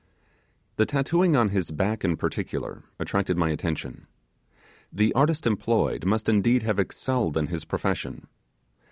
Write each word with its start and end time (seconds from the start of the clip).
The 0.77 0.87
tattooing 0.87 1.35
on 1.35 1.49
his 1.49 1.69
back 1.69 2.03
in 2.03 2.17
particular 2.17 2.81
attracted 2.97 3.37
my 3.37 3.51
attention. 3.51 4.07
The 4.91 5.13
artist 5.13 5.45
employed 5.45 6.05
must 6.07 6.27
indeed 6.27 6.63
have 6.63 6.79
excelled 6.79 7.37
in 7.37 7.45
his 7.45 7.65
profession. 7.65 8.25